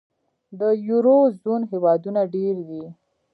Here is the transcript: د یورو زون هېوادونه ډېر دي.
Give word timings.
د 0.59 0.61
یورو 0.87 1.17
زون 1.41 1.61
هېوادونه 1.71 2.21
ډېر 2.35 2.55
دي. 2.69 2.83